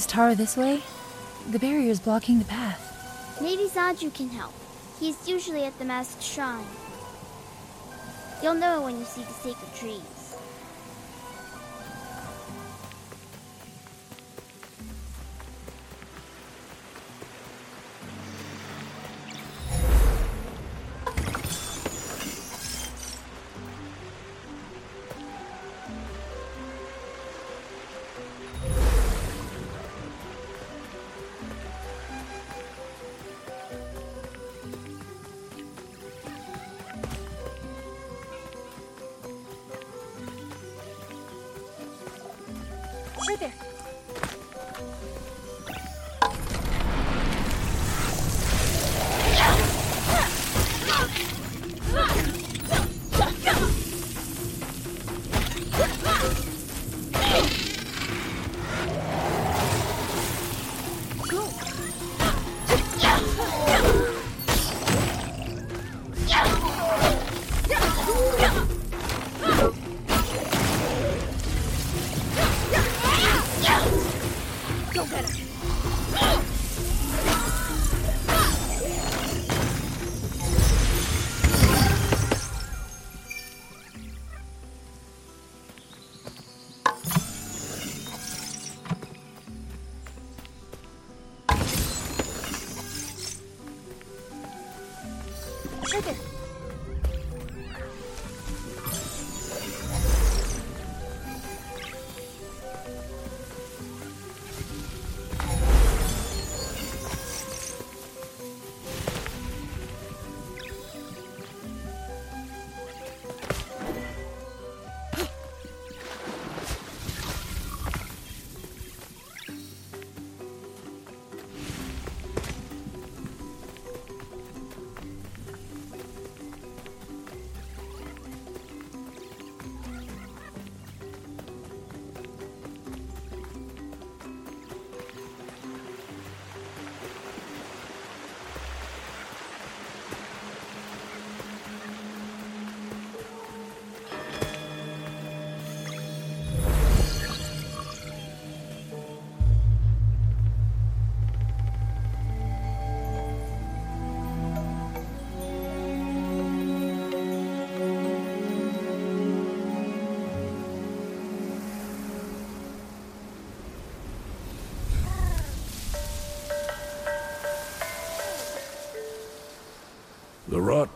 Is 0.00 0.06
Taro 0.06 0.34
this 0.34 0.56
way? 0.56 0.80
The 1.50 1.58
barrier 1.58 1.90
is 1.90 2.00
blocking 2.00 2.38
the 2.38 2.46
path. 2.46 3.38
Maybe 3.38 3.68
Zaju 3.68 4.14
can 4.14 4.30
help. 4.30 4.54
He's 4.98 5.28
usually 5.28 5.64
at 5.64 5.78
the 5.78 5.84
masked 5.84 6.22
shrine. 6.22 6.64
You'll 8.42 8.54
know 8.54 8.80
when 8.80 8.98
you 8.98 9.04
see 9.04 9.20
the 9.20 9.34
sacred 9.34 9.74
trees. 9.74 10.19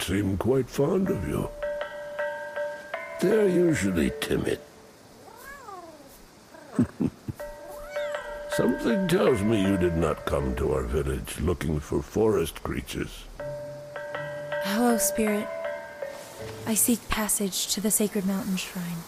Seem 0.05 0.37
quite 0.37 0.69
fond 0.69 1.09
of 1.09 1.27
you. 1.27 1.49
They're 3.23 3.49
usually 3.49 4.13
timid. 4.21 4.61
Something 8.51 9.09
tells 9.09 9.41
me 9.41 9.63
you 9.63 9.79
did 9.79 9.97
not 9.97 10.27
come 10.27 10.55
to 10.57 10.75
our 10.75 10.83
village 10.83 11.41
looking 11.41 11.81
for 11.81 12.03
forest 12.03 12.63
creatures. 12.63 13.25
Hello, 14.65 14.99
Spirit. 14.99 15.49
I 16.67 16.75
seek 16.75 17.09
passage 17.09 17.69
to 17.69 17.81
the 17.81 17.91
sacred 17.91 18.27
mountain 18.27 18.57
shrine. 18.57 19.03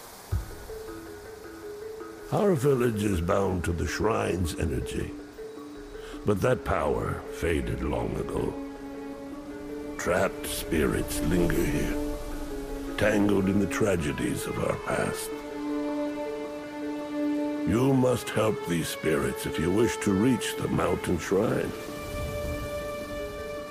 Our 2.32 2.54
village 2.54 3.04
is 3.04 3.20
bound 3.20 3.64
to 3.64 3.72
the 3.72 3.86
shrine's 3.86 4.58
energy. 4.58 5.12
But 6.24 6.40
that 6.40 6.64
power 6.64 7.20
faded 7.32 7.82
long 7.82 8.16
ago. 8.16 8.65
Trapped 10.06 10.46
spirits 10.46 11.20
linger 11.22 11.60
here, 11.60 11.96
tangled 12.96 13.46
in 13.46 13.58
the 13.58 13.66
tragedies 13.66 14.46
of 14.46 14.56
our 14.60 14.76
past. 14.86 15.32
You 17.66 17.92
must 17.92 18.30
help 18.30 18.54
these 18.68 18.86
spirits 18.86 19.46
if 19.46 19.58
you 19.58 19.68
wish 19.68 19.96
to 19.96 20.12
reach 20.12 20.54
the 20.58 20.68
mountain 20.68 21.18
shrine. 21.18 21.72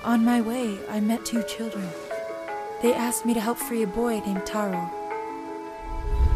On 0.04 0.26
my 0.26 0.42
way, 0.42 0.78
I 0.90 1.00
met 1.00 1.26
two 1.26 1.42
children. 1.44 1.88
They 2.82 2.94
asked 2.94 3.26
me 3.26 3.34
to 3.34 3.40
help 3.40 3.58
free 3.58 3.84
a 3.84 3.88
boy 3.88 4.20
named 4.20 4.46
Taro. 4.46 4.92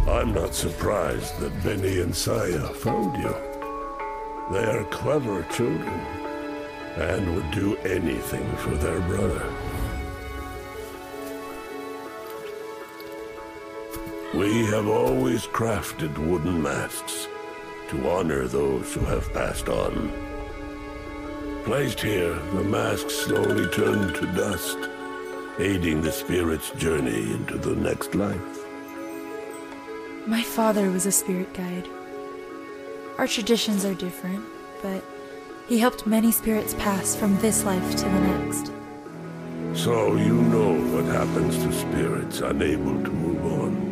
I'm 0.07 0.33
not 0.33 0.55
surprised 0.55 1.37
that 1.41 1.61
Benny 1.61 1.99
and 1.99 2.15
Saya 2.15 2.69
found 2.69 3.21
you. 3.21 3.35
They 4.53 4.63
are 4.63 4.85
clever 4.85 5.43
children 5.51 5.99
and 6.95 7.35
would 7.35 7.51
do 7.51 7.75
anything 7.79 8.49
for 8.55 8.75
their 8.75 9.01
brother. 9.01 9.68
We 14.39 14.63
have 14.67 14.87
always 14.87 15.47
crafted 15.47 16.17
wooden 16.17 16.61
masks 16.61 17.27
to 17.89 18.09
honor 18.09 18.47
those 18.47 18.93
who 18.93 19.01
have 19.01 19.33
passed 19.33 19.67
on. 19.67 20.13
Placed 21.65 21.99
here, 21.99 22.33
the 22.53 22.63
masks 22.63 23.13
slowly 23.13 23.67
turn 23.67 24.13
to 24.13 24.25
dust, 24.27 24.77
aiding 25.59 26.01
the 26.01 26.13
spirit's 26.13 26.71
journey 26.71 27.33
into 27.33 27.57
the 27.57 27.75
next 27.75 28.15
life. 28.15 28.65
My 30.25 30.41
father 30.41 30.89
was 30.89 31.05
a 31.05 31.11
spirit 31.11 31.53
guide. 31.53 31.89
Our 33.17 33.27
traditions 33.27 33.83
are 33.83 33.93
different, 33.93 34.45
but 34.81 35.03
he 35.67 35.79
helped 35.79 36.07
many 36.07 36.31
spirits 36.31 36.75
pass 36.75 37.13
from 37.13 37.37
this 37.39 37.65
life 37.65 37.91
to 37.97 38.05
the 38.05 38.21
next. 38.21 38.71
So 39.77 40.15
you 40.15 40.35
know 40.43 40.75
what 40.95 41.13
happens 41.13 41.57
to 41.57 41.73
spirits 41.73 42.39
unable 42.39 43.03
to 43.03 43.11
move 43.11 43.45
on. 43.45 43.88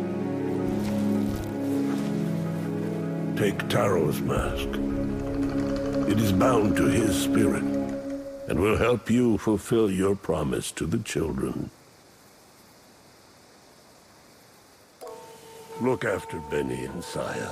Take 3.38 3.68
Taro's 3.68 4.20
mask. 4.20 4.66
It 6.10 6.18
is 6.18 6.32
bound 6.32 6.76
to 6.76 6.86
his 6.86 7.16
spirit, 7.22 7.62
and 7.62 8.58
will 8.58 8.76
help 8.76 9.08
you 9.08 9.38
fulfill 9.38 9.88
your 9.88 10.16
promise 10.16 10.72
to 10.72 10.86
the 10.86 10.98
children. 10.98 11.70
Look 15.80 16.04
after 16.04 16.40
Benny 16.50 16.86
and 16.86 17.04
Saya. 17.04 17.48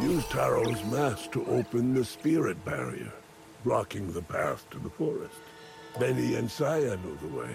Use 0.00 0.26
Taro's 0.30 0.84
mask 0.86 1.30
to 1.30 1.46
open 1.46 1.94
the 1.94 2.04
spirit 2.04 2.64
barrier, 2.64 3.12
blocking 3.62 4.12
the 4.12 4.22
path 4.22 4.68
to 4.70 4.80
the 4.80 4.90
forest. 4.90 5.38
Benny 6.00 6.34
and 6.34 6.50
Saya 6.50 6.96
know 6.96 7.14
the 7.22 7.28
way. 7.28 7.54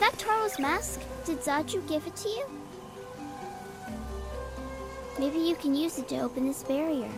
That 0.00 0.18
Taro's 0.18 0.58
mask? 0.58 1.00
Did 1.24 1.40
Zaju 1.40 1.86
give 1.86 2.06
it 2.06 2.16
to 2.16 2.28
you? 2.28 2.46
Maybe 5.18 5.38
you 5.38 5.54
can 5.54 5.74
use 5.74 5.98
it 5.98 6.08
to 6.08 6.20
open 6.20 6.46
this 6.46 6.62
barrier. 6.62 7.10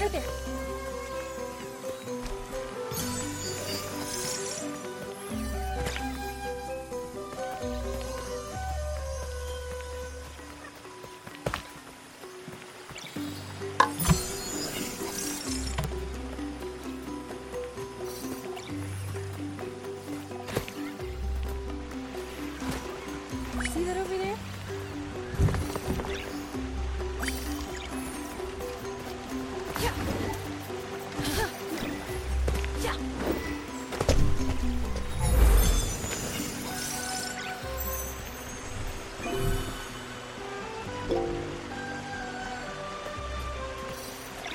Right 0.00 0.12
there. 0.12 0.59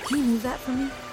Can 0.07 0.17
you 0.17 0.23
move 0.23 0.43
that 0.43 0.59
for 0.59 0.69
me? 0.69 1.04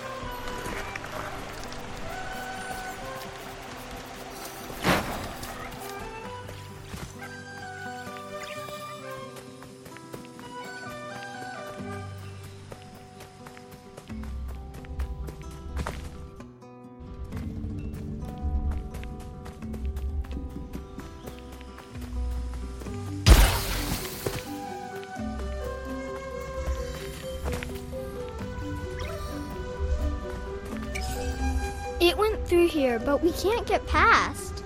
We 33.23 33.33
can't 33.33 33.67
get 33.67 33.87
past. 33.87 34.65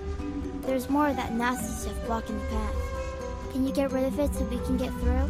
There's 0.61 0.89
more 0.89 1.09
of 1.09 1.15
that 1.15 1.33
nasty 1.33 1.67
stuff 1.67 2.05
blocking 2.05 2.37
the 2.39 2.45
path. 2.47 2.75
Can 3.51 3.65
you 3.65 3.71
get 3.71 3.91
rid 3.91 4.03
of 4.05 4.19
it 4.19 4.33
so 4.33 4.43
we 4.45 4.57
can 4.59 4.77
get 4.77 4.91
through? 4.99 5.29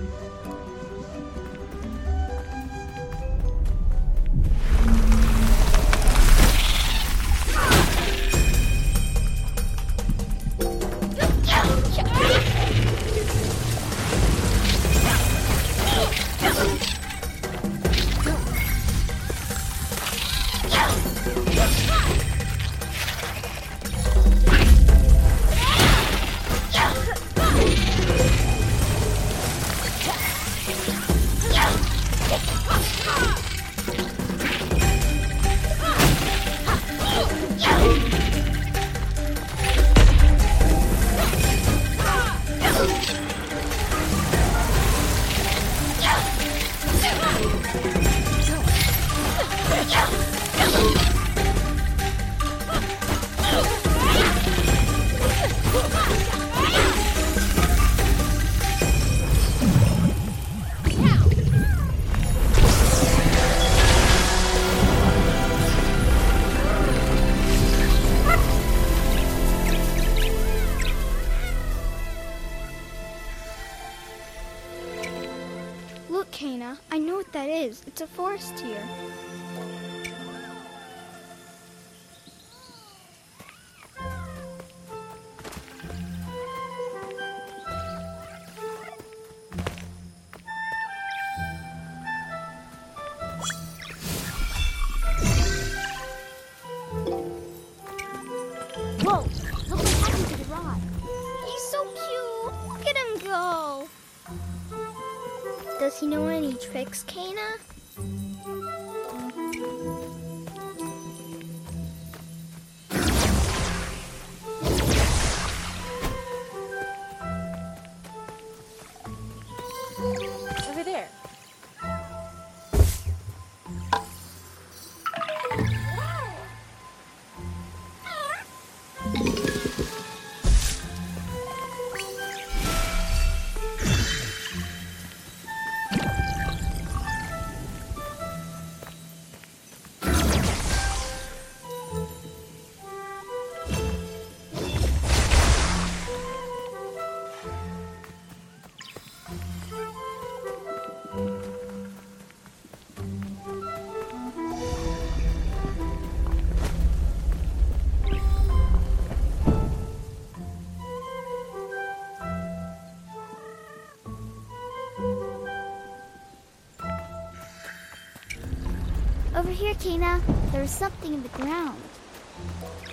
Over 169.77 169.89
Kana. 169.89 170.21
There 170.51 170.63
is 170.63 170.71
something 170.71 171.13
in 171.13 171.23
the 171.23 171.29
ground. 171.29 171.81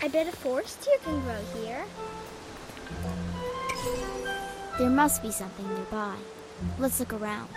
I 0.02 0.08
bet 0.08 0.26
a 0.26 0.32
forest 0.32 0.84
deer 0.84 0.98
can 1.02 1.20
grow 1.22 1.40
here. 1.60 1.84
There 4.78 4.90
must 4.90 5.22
be 5.22 5.30
something 5.30 5.66
nearby. 5.74 6.16
Let's 6.78 7.00
look 7.00 7.12
around. 7.12 7.48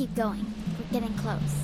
Keep 0.00 0.14
going. 0.14 0.46
We're 0.78 0.98
getting 0.98 1.14
close. 1.18 1.60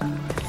Bye. 0.00 0.39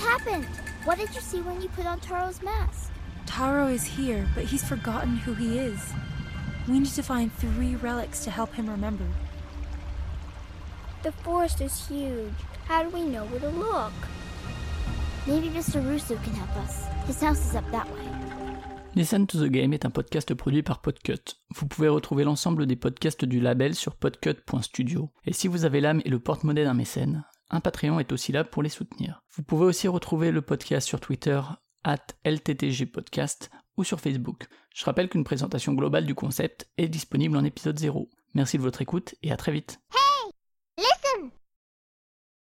Happened? 0.00 0.46
What 0.84 0.98
did 0.98 1.14
you 1.14 1.20
see 1.20 1.40
when 1.40 1.60
you 1.60 1.68
put 1.68 1.86
on 1.86 2.00
Taro's 2.00 2.42
mask? 2.42 2.90
Taro 3.26 3.68
is 3.68 3.84
here, 3.84 4.26
but 4.34 4.44
he's 4.44 4.64
forgotten 4.64 5.16
who 5.16 5.34
he 5.34 5.58
is. 5.58 5.92
We 6.68 6.78
need 6.80 6.94
to 6.94 7.02
find 7.02 7.32
three 7.32 7.76
relics 7.76 8.24
to 8.24 8.30
help 8.30 8.54
him 8.54 8.68
remember. 8.68 9.06
The 11.02 11.12
forest 11.12 11.60
is 11.60 11.88
huge. 11.88 12.34
How 12.66 12.82
do 12.82 12.90
we 12.90 13.02
know 13.02 13.24
where 13.26 13.40
to 13.40 13.48
look? 13.48 13.92
Maybe 15.26 15.48
Mr. 15.48 15.84
Russo 15.84 16.16
can 16.16 16.34
help 16.34 16.56
us. 16.64 16.86
His 17.06 17.20
house 17.20 17.44
is 17.46 17.56
up 17.56 17.68
that 17.72 17.88
way. 17.92 18.08
Listen 18.94 19.26
to 19.26 19.38
the 19.38 19.48
Game 19.48 19.72
est 19.72 19.86
un 19.86 19.90
podcast 19.90 20.34
produit 20.34 20.62
par 20.62 20.80
Podcut. 20.80 21.36
Vous 21.56 21.66
pouvez 21.66 21.88
retrouver 21.88 22.24
l'ensemble 22.24 22.66
des 22.66 22.76
podcasts 22.76 23.24
du 23.24 23.40
label 23.40 23.74
sur 23.74 23.96
podcut.studio. 23.96 25.10
Et 25.24 25.32
si 25.32 25.48
vous 25.48 25.64
avez 25.64 25.80
l'âme 25.80 26.02
et 26.04 26.10
le 26.10 26.18
porte-monnaie 26.18 26.64
d'un 26.64 26.74
mécène, 26.74 27.24
un 27.52 27.60
Patreon 27.60 28.00
est 28.00 28.12
aussi 28.12 28.32
là 28.32 28.44
pour 28.44 28.62
les 28.62 28.68
soutenir. 28.68 29.22
Vous 29.36 29.42
pouvez 29.42 29.66
aussi 29.66 29.86
retrouver 29.86 30.32
le 30.32 30.42
podcast 30.42 30.88
sur 30.88 31.00
Twitter, 31.00 31.40
at 31.84 32.04
LTTG 32.24 32.86
Podcast, 32.86 33.50
ou 33.76 33.84
sur 33.84 34.00
Facebook. 34.00 34.46
Je 34.74 34.84
rappelle 34.84 35.08
qu'une 35.08 35.24
présentation 35.24 35.74
globale 35.74 36.06
du 36.06 36.14
concept 36.14 36.68
est 36.78 36.88
disponible 36.88 37.36
en 37.36 37.44
épisode 37.44 37.78
0. 37.78 38.08
Merci 38.34 38.56
de 38.56 38.62
votre 38.62 38.82
écoute 38.82 39.14
et 39.22 39.30
à 39.30 39.36
très 39.36 39.52
vite. 39.52 39.80